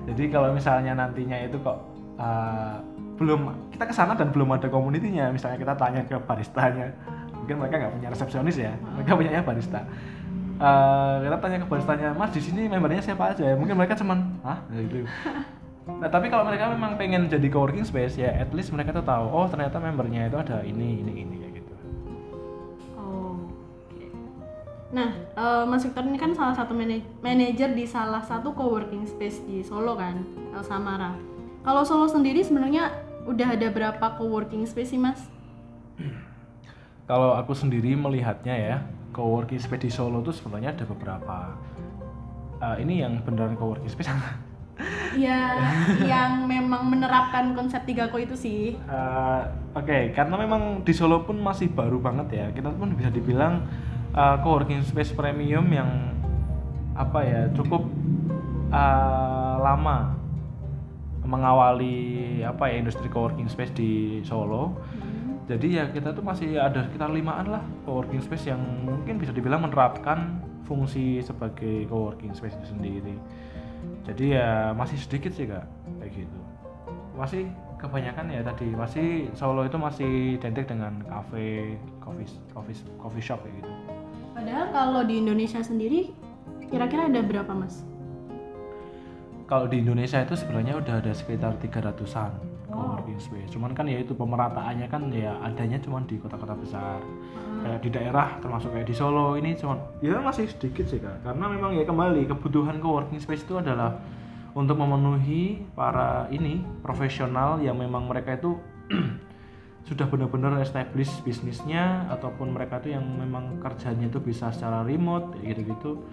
Jadi 0.05 0.29
kalau 0.29 0.53
misalnya 0.53 0.93
nantinya 0.93 1.37
itu 1.41 1.57
kok 1.61 1.77
uh, 2.21 2.77
belum 3.19 3.69
kita 3.75 3.83
ke 3.83 3.93
sana 3.93 4.15
dan 4.15 4.31
belum 4.31 4.55
ada 4.55 4.71
community-nya, 4.71 5.27
misalnya 5.35 5.59
kita 5.59 5.75
tanya 5.75 6.01
ke 6.07 6.15
baristanya, 6.23 6.95
mungkin 7.35 7.59
mereka 7.59 7.75
nggak 7.75 7.93
punya 7.99 8.09
resepsionis 8.15 8.55
ya, 8.55 8.71
mereka 8.95 9.11
punya 9.19 9.43
barista. 9.43 9.83
Uh, 10.59 11.23
kita 11.23 11.38
tanya 11.39 11.57
ke 11.63 11.67
baristanya, 11.67 12.07
mas 12.15 12.31
di 12.31 12.39
sini 12.39 12.71
membernya 12.71 13.03
siapa 13.03 13.35
aja? 13.35 13.55
Mungkin 13.59 13.75
mereka 13.75 13.99
cuman, 13.99 14.39
ah 14.47 14.63
gitu. 14.71 15.03
Nah 15.99 16.07
tapi 16.07 16.31
kalau 16.31 16.47
mereka 16.47 16.71
memang 16.71 16.95
pengen 16.95 17.27
jadi 17.27 17.47
coworking 17.51 17.83
space 17.83 18.15
ya, 18.15 18.31
at 18.31 18.53
least 18.55 18.71
mereka 18.71 18.95
tuh 18.95 19.03
tahu, 19.03 19.25
oh 19.27 19.47
ternyata 19.51 19.83
membernya 19.83 20.31
itu 20.31 20.38
ada 20.39 20.63
ini, 20.63 21.03
ini, 21.03 21.11
ini 21.27 21.35
kayak 21.43 21.53
gitu. 21.59 21.73
Oh. 22.95 23.35
oke. 23.89 24.07
Nah, 24.93 25.09
eh, 25.17 25.63
Mas 25.65 25.81
Victor 25.81 26.05
ini 26.05 26.19
kan 26.21 26.31
salah 26.38 26.53
satu 26.53 26.77
mana- 26.77 27.03
manajer 27.25 27.73
di 27.73 27.89
salah 27.89 28.21
satu 28.21 28.53
co-working 28.53 29.03
space 29.09 29.43
di 29.43 29.65
Solo 29.65 29.97
kan, 29.97 30.23
El 30.53 30.63
Samara. 30.63 31.17
Kalau 31.65 31.81
Solo 31.83 32.05
sendiri 32.05 32.45
sebenarnya 32.45 33.08
udah 33.29 33.53
ada 33.53 33.67
berapa 33.69 34.05
co-working 34.17 34.65
space 34.65 34.98
sih 34.98 35.01
Mas? 35.01 35.21
Kalau 37.09 37.33
aku 37.38 37.53
sendiri 37.57 37.93
melihatnya 37.98 38.53
ya, 38.53 38.77
coworking 39.13 39.57
space 39.57 39.89
di 39.89 39.89
Solo 39.89 40.21
tuh 40.21 40.33
sebenarnya 40.33 40.77
ada 40.77 40.86
beberapa. 40.86 41.57
Uh, 42.59 42.75
ini 42.77 43.01
yang 43.01 43.21
beneran 43.25 43.57
coworking 43.57 43.89
space. 43.89 44.09
Ya, 45.17 45.57
yang 46.05 46.45
memang 46.48 46.88
menerapkan 46.88 47.51
konsep 47.57 47.81
3 47.83 48.13
ko 48.13 48.21
itu 48.21 48.38
sih. 48.38 48.77
Uh, 48.88 49.41
Oke, 49.74 50.13
karena 50.13 50.38
memang 50.38 50.86
di 50.86 50.93
Solo 50.93 51.25
pun 51.25 51.41
masih 51.41 51.74
baru 51.74 51.98
banget 51.98 52.27
ya. 52.31 52.45
Kita 52.53 52.69
pun 52.71 52.93
bisa 52.93 53.09
dibilang 53.09 53.65
uh, 54.13 54.38
coworking 54.39 54.86
space 54.86 55.12
premium 55.12 55.65
yang 55.74 56.13
apa 56.93 57.19
ya 57.25 57.41
cukup 57.57 57.89
uh, 58.69 59.55
lama 59.59 60.18
mengawali 61.29 62.41
apa 62.41 62.74
ya 62.74 62.81
industri 62.81 63.05
coworking 63.05 63.45
space 63.45 63.69
di 63.77 64.19
Solo. 64.25 64.74
Jadi 65.45 65.77
ya 65.77 65.89
kita 65.89 66.13
tuh 66.13 66.21
masih 66.25 66.57
ada 66.57 66.86
sekitar 66.86 67.09
limaan 67.13 67.50
lah 67.50 67.62
coworking 67.86 68.21
space 68.21 68.50
yang 68.50 68.62
mungkin 68.86 69.21
bisa 69.21 69.33
dibilang 69.33 69.65
menerapkan 69.65 70.41
fungsi 70.65 71.21
sebagai 71.21 71.86
coworking 71.89 72.33
space 72.33 72.57
itu 72.57 72.74
sendiri. 72.74 73.15
Jadi 74.05 74.33
ya 74.33 74.74
masih 74.74 74.98
sedikit 74.98 75.33
sih 75.33 75.45
kak 75.45 75.65
kayak 76.01 76.25
gitu. 76.25 76.39
Masih 77.17 77.50
kebanyakan 77.81 78.29
ya 78.29 78.41
tadi 78.45 78.67
masih 78.74 79.29
Solo 79.33 79.65
itu 79.65 79.77
masih 79.77 80.38
identik 80.38 80.69
dengan 80.69 81.01
cafe, 81.05 81.77
coffee, 82.01 82.29
coffee, 82.53 82.77
coffee 82.98 83.24
shop 83.24 83.41
kayak 83.45 83.62
gitu. 83.62 83.71
Padahal 84.38 84.65
kalau 84.69 85.01
di 85.05 85.17
Indonesia 85.17 85.62
sendiri 85.65 86.13
kira-kira 86.69 87.09
ada 87.09 87.25
berapa 87.25 87.50
Mas? 87.57 87.88
Kalau 89.50 89.65
di 89.65 89.82
Indonesia 89.82 90.22
itu 90.22 90.38
sebenarnya 90.38 90.77
udah 90.77 91.01
ada 91.01 91.10
sekitar 91.10 91.58
300-an 91.58 92.38
coworking 92.70 93.18
space. 93.18 93.50
Cuman 93.50 93.74
kan 93.74 93.89
ya 93.89 93.98
itu 93.98 94.13
pemerataannya 94.13 94.86
kan 94.86 95.10
ya 95.10 95.34
adanya 95.41 95.82
cuman 95.82 96.06
di 96.06 96.22
kota-kota 96.22 96.53
besar. 96.53 97.01
Kayak 97.65 97.82
di 97.82 97.89
daerah 97.89 98.38
termasuk 98.46 98.70
kayak 98.77 98.86
di 98.86 98.94
Solo 98.94 99.34
ini 99.41 99.58
cuman 99.58 100.06
ya 100.06 100.22
masih 100.22 100.46
sedikit 100.46 100.86
sih 100.86 101.01
Kak. 101.01 101.25
Karena 101.25 101.50
memang 101.50 101.74
ya 101.74 101.82
kembali 101.82 102.29
kebutuhan 102.29 102.77
coworking 102.77 103.18
space 103.18 103.41
itu 103.41 103.58
adalah 103.58 103.98
untuk 104.53 104.77
memenuhi 104.77 105.65
para 105.74 106.29
ini 106.29 106.62
profesional 106.86 107.58
yang 107.58 107.74
memang 107.82 108.06
mereka 108.06 108.38
itu 108.38 108.53
sudah 109.89 110.06
benar-benar 110.06 110.62
establish 110.62 111.10
bisnisnya 111.25 112.06
ataupun 112.13 112.53
mereka 112.53 112.77
tuh 112.77 112.94
yang 112.94 113.01
memang 113.01 113.58
kerjanya 113.58 114.13
itu 114.13 114.22
bisa 114.22 114.53
secara 114.53 114.86
remote 114.86 115.34
kayak 115.41 115.58
gitu-gitu 115.58 116.06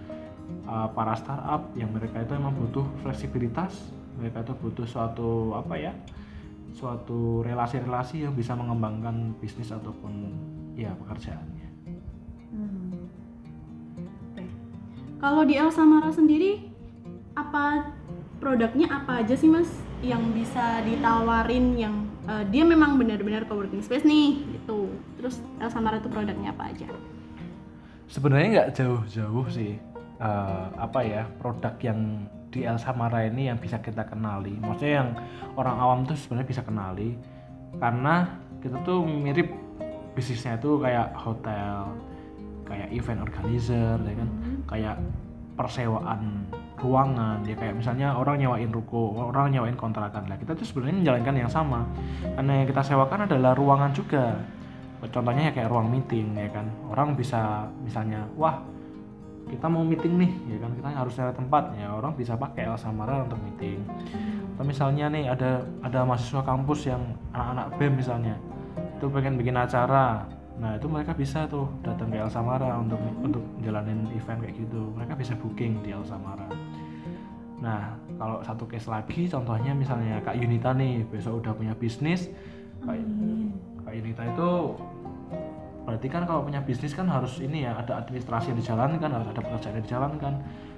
Uh, 0.67 0.87
para 0.91 1.15
startup 1.15 1.71
yang 1.79 1.91
mereka 1.95 2.23
itu 2.23 2.35
memang 2.35 2.51
butuh 2.55 2.83
fleksibilitas 2.99 3.87
mereka 4.19 4.43
itu 4.43 4.53
butuh 4.59 4.83
suatu 4.83 5.55
apa 5.55 5.75
ya 5.79 5.95
suatu 6.75 7.39
relasi-relasi 7.43 8.27
yang 8.27 8.35
bisa 8.35 8.51
mengembangkan 8.51 9.31
bisnis 9.39 9.71
ataupun 9.71 10.31
ya 10.75 10.91
pekerjaannya 11.03 11.67
Oke. 14.31 14.43
Kalau 15.23 15.43
di 15.47 15.55
El 15.55 15.71
Samara 15.71 16.11
sendiri 16.11 16.67
apa 17.35 17.91
produknya 18.43 18.91
apa 18.91 19.23
aja 19.23 19.39
sih 19.39 19.47
Mas 19.47 19.71
yang 20.03 20.35
bisa 20.35 20.83
ditawarin 20.83 21.79
yang 21.79 21.95
eh, 22.27 22.43
dia 22.51 22.67
memang 22.67 22.99
benar-benar 22.99 23.47
coworking 23.47 23.83
space 23.83 24.03
nih 24.03 24.43
gitu. 24.51 24.91
Terus 25.15 25.39
El 25.63 25.71
Samara 25.71 25.99
itu 26.03 26.11
produknya 26.11 26.51
apa 26.51 26.75
aja? 26.75 26.91
sebenarnya 28.07 28.47
nggak 28.55 28.69
jauh-jauh 28.75 29.47
sih 29.51 29.75
eh, 30.17 30.65
apa 30.77 30.99
ya 31.05 31.23
produk 31.37 31.73
yang 31.81 32.27
di 32.47 32.63
El 32.63 32.79
Samara 32.79 33.27
ini 33.27 33.51
yang 33.51 33.59
bisa 33.59 33.77
kita 33.83 34.07
kenali. 34.07 34.55
Maksudnya 34.57 35.03
yang 35.03 35.09
orang 35.59 35.75
awam 35.77 35.99
tuh 36.07 36.15
sebenarnya 36.15 36.47
bisa 36.47 36.63
kenali. 36.63 37.13
Karena 37.77 38.25
kita 38.63 38.81
tuh 38.81 39.03
mirip 39.05 39.51
bisnisnya 40.17 40.57
itu 40.57 40.81
kayak 40.81 41.13
hotel 41.13 41.93
kayak 42.65 42.89
event 42.89 43.21
organizer 43.21 43.97
ya 44.01 44.15
kan? 44.17 44.29
Kayak 44.67 44.95
persewaan 45.57 46.45
ruangan 46.77 47.41
ya 47.41 47.57
kayak 47.57 47.73
misalnya 47.73 48.13
orang 48.13 48.37
nyewain 48.37 48.69
ruko 48.69 49.29
orang 49.29 49.53
nyewain 49.53 49.77
kontrakan. 49.77 50.25
Lah 50.31 50.37
kita 50.39 50.55
tuh 50.55 50.65
sebenarnya 50.65 51.03
menjalankan 51.03 51.35
yang 51.35 51.51
sama. 51.51 51.83
Karena 52.23 52.63
yang 52.63 52.67
kita 52.69 52.81
sewakan 52.81 53.27
adalah 53.27 53.53
ruangan 53.53 53.91
juga. 53.91 54.39
Contohnya 54.97 55.51
ya 55.51 55.53
kayak 55.53 55.69
ruang 55.69 55.93
meeting 55.93 56.33
ya 56.33 56.49
kan? 56.49 56.65
Orang 56.89 57.13
bisa 57.13 57.69
misalnya 57.85 58.25
wah 58.33 58.57
kita 59.47 59.65
mau 59.71 59.83
meeting 59.83 60.13
nih 60.19 60.31
ya 60.51 60.57
kan? 60.61 60.71
Kita 60.75 60.87
harus 60.91 61.13
cari 61.15 61.33
tempat. 61.33 61.63
Ya 61.79 61.89
orang 61.91 62.13
bisa 62.15 62.35
pakai 62.35 62.67
Elsa 62.67 62.91
Mara 62.91 63.23
untuk 63.23 63.39
meeting. 63.41 63.81
Atau 64.55 64.63
misalnya 64.67 65.07
nih 65.11 65.31
ada 65.31 65.63
ada 65.81 65.99
mahasiswa 66.03 66.43
kampus 66.43 66.91
yang 66.91 67.01
anak-anak 67.31 67.67
BEM 67.79 67.93
misalnya 67.97 68.35
itu 68.97 69.05
pengen 69.07 69.35
bikin 69.39 69.55
acara. 69.55 70.25
Nah 70.57 70.73
itu 70.73 70.89
mereka 70.89 71.13
bisa 71.13 71.45
tuh 71.45 71.69
datang 71.85 72.09
ke 72.09 72.17
Elsa 72.17 72.41
Mara 72.41 72.77
untuk 72.81 72.99
untuk 73.21 73.43
jalanin 73.61 74.09
event 74.13 74.41
kayak 74.41 74.55
gitu. 74.57 74.91
Mereka 74.93 75.13
bisa 75.15 75.33
booking 75.37 75.81
di 75.85 75.95
Elsa 75.95 76.17
Mara 76.17 76.49
nah 77.57 77.97
kalau 78.21 78.37
satu 78.45 78.69
case 78.69 78.85
lagi 78.85 79.25
contohnya 79.25 79.73
misalnya 79.73 80.21
Kak 80.21 80.37
Yunita 80.37 80.77
nih 80.77 81.01
besok 81.09 81.41
udah 81.41 81.57
punya 81.57 81.73
bisnis 81.73 82.29
Kak, 82.85 82.93
Kak 83.81 83.93
Yunita 83.97 84.23
itu 84.29 84.49
berarti 85.87 86.11
kan 86.11 86.27
kalau 86.27 86.43
punya 86.43 86.59
bisnis 86.59 86.91
kan 86.91 87.07
harus 87.07 87.39
ini 87.39 87.63
ya 87.63 87.79
ada 87.79 88.03
administrasi 88.03 88.51
yang 88.51 88.59
dijalankan 88.59 89.07
harus 89.07 89.27
ada 89.31 89.39
pekerjaan 89.39 89.79
yang 89.79 89.85
dijalankan. 89.87 90.33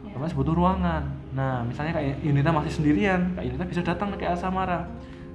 Otomatis 0.06 0.38
butuh 0.38 0.54
ruangan. 0.54 1.02
Nah 1.34 1.66
misalnya 1.66 1.98
kayak 1.98 2.22
Yunita 2.22 2.54
masih 2.54 2.72
sendirian 2.78 3.34
Kak 3.34 3.42
Yunita 3.42 3.66
bisa 3.66 3.82
datang 3.82 4.14
ke 4.14 4.22
Elsa 4.22 4.54
Mara 4.54 4.86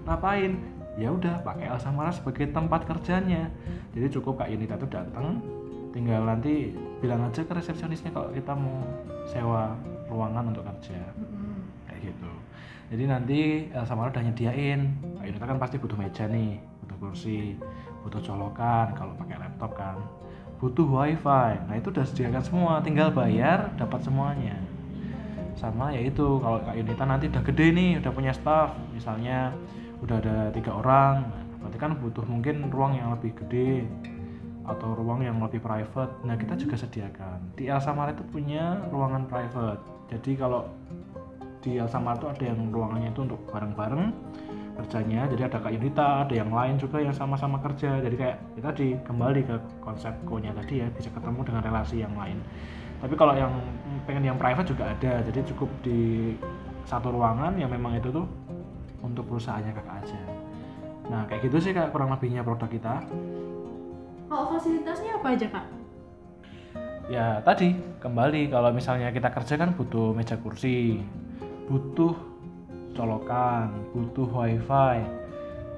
ngapain? 0.06 0.62
Ya 0.94 1.10
udah 1.10 1.42
pakai 1.42 1.66
Elsa 1.74 1.90
Mara 1.90 2.14
sebagai 2.14 2.54
tempat 2.54 2.86
kerjanya. 2.86 3.50
Jadi 3.98 4.06
cukup 4.14 4.38
Kak 4.38 4.54
Yunita 4.54 4.78
itu 4.78 4.86
datang 4.86 5.42
tinggal 5.90 6.22
nanti 6.22 6.70
bilang 7.02 7.26
aja 7.26 7.42
ke 7.42 7.50
resepsionisnya 7.50 8.14
kalau 8.14 8.30
kita 8.30 8.54
mau 8.54 8.78
sewa 9.26 9.74
ruangan 10.06 10.54
untuk 10.54 10.62
kerja. 10.70 11.02
Kayak 11.90 12.14
gitu. 12.14 12.30
Jadi 12.94 13.04
nanti 13.10 13.38
Elsa 13.74 13.98
Mara 13.98 14.14
udah 14.14 14.22
nyediain. 14.22 15.02
Kak 15.18 15.26
Yunita 15.26 15.44
kan 15.50 15.58
pasti 15.58 15.82
butuh 15.82 15.98
meja 15.98 16.30
nih 16.30 16.62
butuh 16.84 16.96
kursi 17.00 17.56
butuh 18.04 18.20
colokan 18.20 18.92
kalau 18.92 19.16
pakai 19.16 19.40
laptop 19.40 19.72
kan. 19.74 19.96
Butuh 20.60 20.86
wifi. 20.86 21.58
Nah 21.66 21.74
itu 21.74 21.88
udah 21.90 22.04
sediakan 22.04 22.42
semua. 22.44 22.72
Tinggal 22.84 23.10
bayar 23.10 23.72
dapat 23.80 24.04
semuanya. 24.04 24.54
Sama 25.56 25.90
yaitu 25.96 26.38
kalau 26.44 26.60
Kak 26.60 26.76
Yunita 26.76 27.04
nanti 27.08 27.32
udah 27.32 27.42
gede 27.42 27.66
nih 27.72 27.90
udah 28.04 28.12
punya 28.12 28.32
staff. 28.36 28.76
Misalnya 28.92 29.56
udah 30.04 30.20
ada 30.20 30.36
tiga 30.52 30.76
orang 30.76 31.44
berarti 31.64 31.80
kan 31.80 31.96
butuh 31.96 32.28
mungkin 32.28 32.68
ruang 32.68 32.92
yang 32.92 33.08
lebih 33.16 33.32
gede 33.40 33.88
atau 34.68 34.92
ruang 34.92 35.24
yang 35.24 35.40
lebih 35.40 35.64
private. 35.64 36.12
Nah 36.28 36.36
kita 36.36 36.60
juga 36.60 36.76
sediakan. 36.76 37.56
Di 37.56 37.72
Elsa 37.72 37.96
Mara 37.96 38.12
itu 38.12 38.20
punya 38.28 38.84
ruangan 38.92 39.24
private. 39.24 39.80
Jadi 40.12 40.36
kalau 40.36 40.68
di 41.64 41.80
Elsa 41.80 41.96
Mara 41.96 42.20
itu 42.20 42.28
ada 42.28 42.44
yang 42.52 42.68
ruangannya 42.68 43.16
itu 43.16 43.24
untuk 43.24 43.40
bareng-bareng 43.48 44.12
kerjanya 44.74 45.30
jadi 45.30 45.46
ada 45.46 45.58
Kak 45.62 45.70
Yunita 45.70 46.26
ada 46.26 46.34
yang 46.34 46.50
lain 46.50 46.74
juga 46.76 46.98
yang 46.98 47.14
sama-sama 47.14 47.62
kerja. 47.62 48.02
Jadi 48.02 48.16
kayak 48.18 48.36
kita 48.58 48.70
di 48.74 48.86
kembali 49.06 49.40
ke 49.46 49.56
konsep 49.78 50.12
nya 50.42 50.50
tadi 50.50 50.82
ya 50.82 50.86
bisa 50.90 51.08
ketemu 51.14 51.40
dengan 51.46 51.62
relasi 51.62 52.02
yang 52.02 52.14
lain. 52.18 52.42
Tapi 52.98 53.14
kalau 53.14 53.34
yang 53.38 53.52
pengen 54.08 54.34
yang 54.34 54.38
private 54.40 54.74
juga 54.74 54.90
ada 54.90 55.22
jadi 55.22 55.40
cukup 55.54 55.70
di 55.84 56.34
satu 56.84 57.14
ruangan 57.14 57.54
yang 57.56 57.70
memang 57.70 57.96
itu 57.96 58.10
tuh 58.10 58.26
untuk 59.04 59.24
perusahaannya 59.30 59.72
kakak 59.72 59.96
aja. 60.04 60.20
Nah 61.08 61.22
kayak 61.30 61.46
gitu 61.46 61.56
sih 61.60 61.72
kak 61.76 61.94
kurang 61.94 62.10
lebihnya 62.10 62.42
produk 62.42 62.66
kita. 62.66 63.04
Kalau 64.26 64.44
fasilitasnya 64.56 65.20
apa 65.20 65.28
aja 65.38 65.48
kak? 65.48 65.66
ya 67.08 67.40
tadi 67.44 67.76
kembali. 68.00 68.48
Kalau 68.48 68.70
misalnya 68.72 69.12
kita 69.12 69.28
kerja 69.28 69.54
kan 69.60 69.76
butuh 69.76 70.16
meja 70.16 70.36
kursi 70.40 71.00
butuh 71.64 72.33
colokan 72.94 73.74
butuh 73.92 74.30
wifi. 74.30 75.02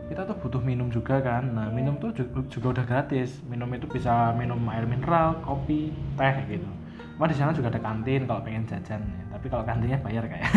Kita 0.06 0.22
tuh 0.22 0.36
butuh 0.38 0.62
minum 0.62 0.86
juga 0.92 1.18
kan. 1.18 1.50
Nah 1.50 1.66
minum 1.74 1.98
tuh 1.98 2.14
juga, 2.14 2.70
udah 2.70 2.86
gratis. 2.86 3.42
Minum 3.50 3.66
itu 3.74 3.90
bisa 3.90 4.30
minum 4.38 4.60
air 4.70 4.86
mineral 4.86 5.42
kopi 5.42 5.90
teh 6.14 6.36
gitu. 6.46 6.68
Cuma 7.18 7.26
di 7.26 7.34
sana 7.34 7.56
juga 7.56 7.72
ada 7.72 7.80
kantin 7.82 8.28
kalau 8.28 8.44
pengen 8.44 8.68
jajan. 8.68 9.02
Ya. 9.02 9.22
tapi 9.34 9.46
kalau 9.50 9.64
kantinnya 9.66 9.98
bayar 10.04 10.24
kayak. 10.28 10.46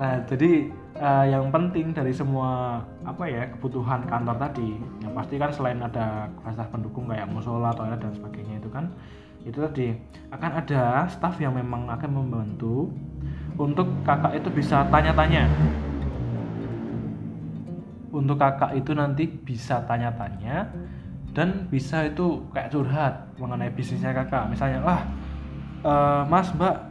Nah 0.00 0.16
jadi 0.24 0.64
uh, 0.96 1.28
yang 1.28 1.52
penting 1.52 1.92
dari 1.92 2.08
semua 2.08 2.80
apa 3.04 3.28
ya 3.28 3.44
kebutuhan 3.52 4.08
kantor 4.08 4.32
tadi 4.40 4.80
yang 5.04 5.12
pasti 5.12 5.36
kan 5.36 5.52
selain 5.52 5.76
ada 5.76 6.24
fasilitas 6.40 6.72
pendukung 6.72 7.04
kayak 7.04 7.28
musola 7.28 7.68
toilet 7.76 8.00
dan 8.00 8.08
sebagainya 8.16 8.64
itu 8.64 8.72
kan 8.72 8.88
itu 9.44 9.60
tadi. 9.60 9.92
Akan 10.32 10.56
ada 10.56 11.04
staff 11.08 11.36
yang 11.36 11.52
memang 11.52 11.84
akan 11.88 12.10
membantu 12.16 12.88
untuk 13.60 13.92
kakak 14.08 14.40
itu 14.40 14.48
bisa 14.48 14.88
tanya-tanya. 14.88 15.44
Untuk 18.10 18.40
kakak 18.40 18.72
itu 18.72 18.96
nanti 18.96 19.28
bisa 19.28 19.84
tanya-tanya 19.84 20.72
dan 21.36 21.68
bisa 21.68 22.08
itu 22.08 22.42
kayak 22.56 22.72
curhat 22.72 23.28
mengenai 23.36 23.68
bisnisnya 23.70 24.16
kakak. 24.16 24.48
Misalnya 24.48 24.80
wah 24.80 25.00
uh, 25.84 26.22
mas 26.24 26.48
mbak 26.56 26.88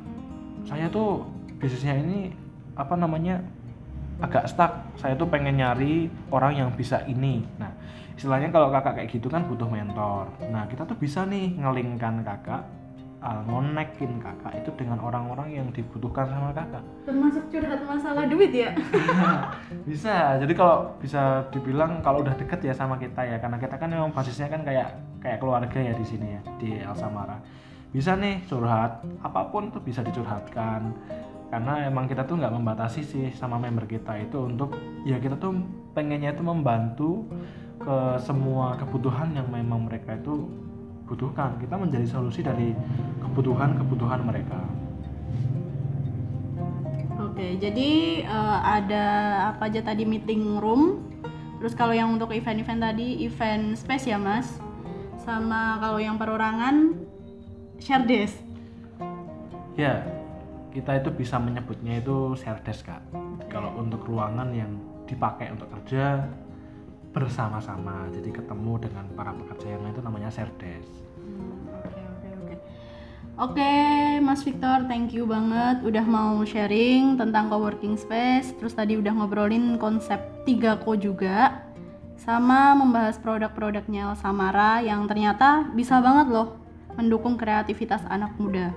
saya 0.69 0.85
tuh 0.93 1.25
bisnisnya 1.57 1.97
ini 1.97 2.31
apa 2.77 2.93
namanya 2.93 3.41
agak 4.21 4.45
stuck. 4.45 4.85
Saya 5.01 5.17
tuh 5.17 5.25
pengen 5.27 5.57
nyari 5.57 6.07
orang 6.29 6.53
yang 6.53 6.69
bisa 6.77 7.01
ini. 7.09 7.43
Nah 7.57 7.73
istilahnya 8.13 8.53
kalau 8.53 8.69
kakak 8.69 9.01
kayak 9.01 9.09
gitu 9.09 9.27
kan 9.27 9.43
butuh 9.49 9.67
mentor. 9.67 10.29
Nah 10.53 10.69
kita 10.69 10.85
tuh 10.85 10.95
bisa 10.95 11.25
nih 11.25 11.57
ngelingkan 11.57 12.21
kakak 12.23 12.63
uh, 13.19 13.41
ngonekin 13.47 14.19
kakak 14.19 14.53
itu 14.59 14.69
dengan 14.79 14.99
orang-orang 14.99 15.49
yang 15.51 15.67
dibutuhkan 15.71 16.27
sama 16.27 16.51
kakak. 16.51 16.83
Termasuk 17.03 17.43
curhat 17.51 17.81
masalah 17.83 18.23
duit 18.27 18.51
ya? 18.51 18.71
bisa 19.89 20.39
jadi 20.41 20.53
kalau 20.55 20.95
bisa 20.99 21.47
dibilang 21.51 21.99
kalau 22.03 22.23
udah 22.23 22.35
deket 22.35 22.65
ya 22.65 22.73
sama 22.73 22.99
kita 22.99 23.21
ya 23.23 23.37
karena 23.39 23.57
kita 23.59 23.75
kan 23.75 23.89
memang 23.91 24.11
basisnya 24.11 24.47
kan 24.49 24.63
kayak 24.63 24.95
kayak 25.19 25.37
keluarga 25.43 25.79
ya 25.79 25.93
di 25.95 26.05
sini 26.05 26.39
ya 26.39 26.41
di 26.57 26.69
El 26.79 26.95
Samara 26.95 27.37
bisa 27.89 28.13
nih 28.13 28.45
curhat 28.45 29.01
apa 29.25 29.49
pun 29.49 29.73
tuh 29.73 29.81
bisa 29.81 30.05
dicurhatkan. 30.05 30.93
Karena 31.49 31.89
emang 31.89 32.05
kita 32.05 32.29
tuh 32.29 32.37
nggak 32.37 32.53
membatasi 32.53 33.01
sih 33.01 33.25
sama 33.33 33.57
member 33.57 33.89
kita 33.89 34.13
itu 34.21 34.45
untuk 34.45 34.77
ya 35.01 35.17
kita 35.17 35.33
tuh 35.41 35.57
pengennya 35.97 36.37
itu 36.37 36.45
membantu 36.45 37.25
ke 37.81 38.21
semua 38.21 38.77
kebutuhan 38.77 39.33
yang 39.33 39.49
memang 39.49 39.89
mereka 39.89 40.13
itu 40.13 40.45
butuhkan. 41.09 41.57
Kita 41.57 41.73
menjadi 41.73 42.05
solusi 42.05 42.45
dari 42.45 42.77
kebutuhan-kebutuhan 43.21 44.21
mereka 44.25 44.59
Oke, 47.19 47.55
jadi 47.55 48.23
eh, 48.23 48.59
ada 48.63 49.05
apa 49.55 49.71
aja 49.71 49.79
tadi 49.79 50.03
meeting 50.03 50.59
room. 50.59 51.03
Terus 51.59 51.71
kalau 51.71 51.95
yang 51.95 52.11
untuk 52.15 52.35
event-event 52.35 52.79
tadi 52.79 53.23
event 53.23 53.79
space 53.79 54.11
ya 54.11 54.19
mas. 54.19 54.59
Sama 55.23 55.79
kalau 55.79 55.99
yang 56.03 56.19
perorangan 56.19 56.99
share 57.79 58.03
desk. 58.03 58.35
ya 59.79 60.03
kita 60.75 60.99
itu 60.99 61.09
bisa 61.15 61.39
menyebutnya 61.39 62.03
itu 62.03 62.35
share 62.35 62.59
desk 62.67 62.91
kak 62.91 62.99
kalau 63.47 63.71
untuk 63.79 64.03
ruangan 64.03 64.51
yang 64.51 64.75
dipakai 65.07 65.55
untuk 65.55 65.71
kerja 65.71 66.27
bersama-sama 67.15 68.11
jadi 68.11 68.29
ketemu 68.29 68.83
dengan 68.83 69.07
para 69.15 69.31
pekerja 69.31 69.79
yang 69.79 69.81
lain 69.87 69.95
itu 69.95 70.03
namanya 70.03 70.29
share 70.29 70.51
desk 70.59 70.91
Oke 71.79 71.87
oke 71.87 72.08
oke. 73.39 73.69
Oke 74.19 74.27
Mas 74.27 74.43
Victor, 74.43 74.83
thank 74.91 75.15
you 75.15 75.23
banget 75.23 75.79
udah 75.79 76.03
mau 76.03 76.43
sharing 76.43 77.15
tentang 77.15 77.47
coworking 77.47 77.95
space. 77.95 78.51
Terus 78.59 78.75
tadi 78.75 78.99
udah 78.99 79.15
ngobrolin 79.15 79.79
konsep 79.79 80.19
3ko 80.43 80.99
juga 80.99 81.63
sama 82.19 82.75
membahas 82.75 83.15
produk-produknya 83.15 84.11
Samara 84.19 84.83
yang 84.83 85.07
ternyata 85.07 85.71
bisa 85.71 86.03
banget 86.03 86.27
loh 86.35 86.59
mendukung 86.99 87.39
kreativitas 87.39 88.03
anak 88.11 88.35
muda. 88.35 88.75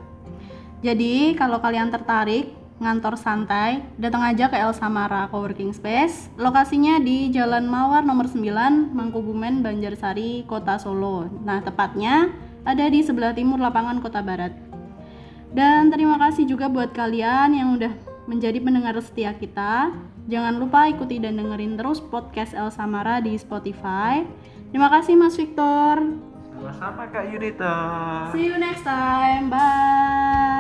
Jadi 0.78 1.34
kalau 1.34 1.58
kalian 1.58 1.90
tertarik 1.90 2.54
ngantor 2.78 3.18
santai, 3.18 3.82
datang 3.98 4.22
aja 4.22 4.46
ke 4.46 4.58
El 4.58 4.74
Samara 4.74 5.26
Coworking 5.26 5.74
Space. 5.74 6.30
Lokasinya 6.38 7.02
di 7.02 7.34
Jalan 7.34 7.66
Mawar 7.66 8.06
nomor 8.06 8.30
9, 8.30 8.94
Mangkubumen, 8.94 9.62
Banjarsari, 9.62 10.46
Kota 10.46 10.78
Solo. 10.82 11.30
Nah, 11.46 11.62
tepatnya 11.62 12.30
ada 12.62 12.84
di 12.88 13.02
sebelah 13.02 13.34
timur 13.34 13.58
lapangan 13.58 13.98
Kota 13.98 14.22
Barat. 14.22 14.54
Dan 15.52 15.92
terima 15.92 16.16
kasih 16.16 16.48
juga 16.48 16.70
buat 16.70 16.96
kalian 16.96 17.52
yang 17.52 17.68
udah 17.76 17.92
menjadi 18.24 18.58
pendengar 18.62 18.96
setia 19.04 19.36
kita. 19.36 19.92
Jangan 20.30 20.56
lupa 20.56 20.86
ikuti 20.86 21.18
dan 21.18 21.36
dengerin 21.36 21.74
terus 21.76 21.98
podcast 21.98 22.54
El 22.54 22.70
Samara 22.70 23.18
di 23.20 23.34
Spotify. 23.36 24.22
Terima 24.72 24.88
kasih 24.88 25.18
Mas 25.18 25.36
Victor. 25.36 26.00
sama-sama 26.62 27.10
kak 27.10 27.26
Yunita 27.26 27.74
See 28.30 28.46
you 28.46 28.54
next 28.54 28.86
time. 28.86 29.50
Bye. 29.50 30.51